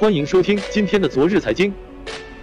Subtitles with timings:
[0.00, 1.74] 欢迎收听今天的昨日财经。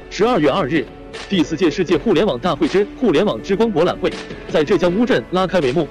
[0.10, 0.86] 十二月二日，
[1.30, 4.12] 第四届世界互联网大会之互联网之光博览会
[4.50, 5.88] 在浙江乌镇拉开帷幕。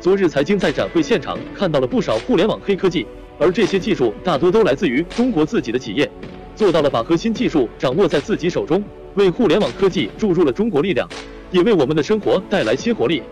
[0.00, 3.06] 昨日财经在展会现场看到了不少互联网黑科技，
[3.38, 6.10] 而这些技术大多都来自于中国自己的企业，
[6.56, 8.82] 做到了把核心技术掌握在自己手中，
[9.14, 11.06] 为互联网科技注入了中国力量，
[11.50, 13.22] 也为我们的生活带来新活力。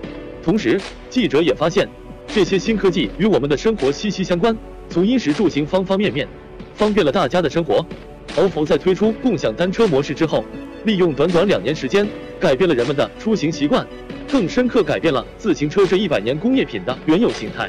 [0.43, 0.79] 同时，
[1.09, 1.89] 记者也发现，
[2.27, 4.55] 这些新科技与我们的生活息息相关。
[4.91, 6.29] 从衣食住行方方面面，
[6.75, 7.85] 方便了大家的生活。
[8.37, 10.45] ofo 在推出共享单车模式之后，
[10.85, 12.07] 利用短短两年时间，
[12.41, 13.87] 改变了人们的出行习惯，
[14.31, 17.69] 更深刻改变了自行车这一百年工业品的原有形态。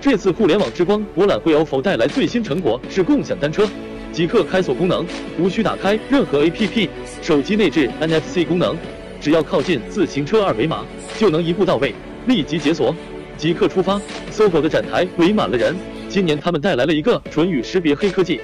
[0.00, 3.66] 这次互联网之光博览会，ofo 带来最新成果是共享单车，
[4.12, 5.06] 即刻开锁功能，
[5.38, 6.88] 无需打开任何 APP，
[7.22, 8.76] 手机内置 NFC 功能，
[9.20, 10.84] 只要靠近自行车二维码，
[11.16, 11.94] 就能一步到位，
[12.26, 12.94] 立即解锁，
[13.38, 13.98] 即刻出发。
[14.30, 15.74] 搜狗的展台围满了人。
[16.12, 18.38] 今年他们带来了一个唇语识别黑科技，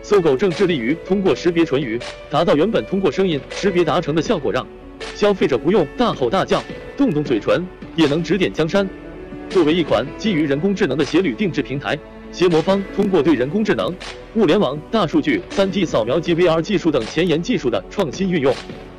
[0.00, 4.66] 搜狗正致力于通过识别唇语，达到原本通过声音识别达成的效果，让
[5.14, 6.64] 消费者不用大吼大叫，
[6.96, 7.62] 动动嘴唇
[7.96, 8.88] 也能指点江山。
[9.50, 11.98] 作为一款基于人工智能的鞋履定制平台，
[12.32, 13.94] 鞋魔方通过对人工智能、
[14.34, 18.54] 物联网、大数据、3D 扫描及 VR 技术等前沿技术的创新运用，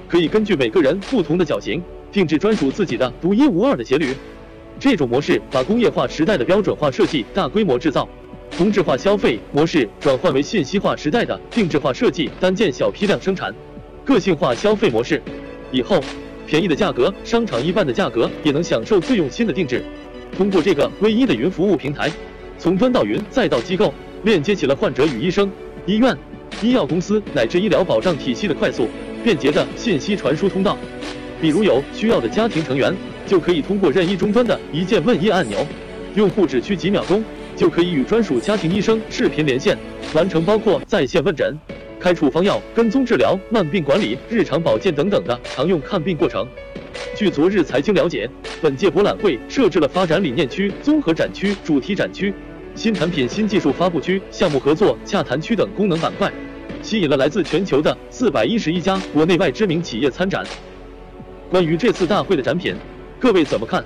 [0.07, 4.13] 可以根据每个人不同的脚型，定制专属自己的独一无二的鞋履。
[4.79, 8.07] 这种模式把工业化时代的标准化设计、大规模制造、
[8.51, 13.53] 同质化消费模式转换为信息化时代的定制化设计、单件小批量生产、
[14.03, 15.21] 个性化消费模式。
[15.71, 15.99] 以后，
[16.45, 19.83] 便宜的价格、商场一半的价格也能享受最用心的定制。
[20.35, 22.11] 通过这个唯一的云服务平台，
[22.57, 23.93] 从端到云再到机构，
[24.23, 25.49] 链接起了患者与医生、
[25.85, 26.15] 医院、
[26.61, 28.87] 医药公司乃至医疗保障体系的快速、
[29.23, 30.77] 便捷的信息传输通道。
[31.39, 32.93] 比如有需要的家庭成员。
[33.25, 35.65] 就可以通过任意终端的一键问医按钮，
[36.15, 37.23] 用户只需几秒钟
[37.55, 39.77] 就可以与专属家庭医生视频连线，
[40.13, 41.55] 完成包括在线问诊、
[41.99, 46.47] 开处方药、跟踪治疗、慢病管理、日常保健等等的常用看病过程。
[47.15, 48.29] 据昨日财经了解，
[48.61, 52.33] 本届博览会设置了发展理念区、综合展区、主题展区、
[52.75, 56.31] 新产品新技术发布区、项目合作洽谈区等功能板块，
[56.81, 60.45] 吸引了来自全球的四百一十一家国内外知名企业参展。
[61.49, 62.75] 关于这次大会的展品。
[63.23, 63.81] 各位怎么看？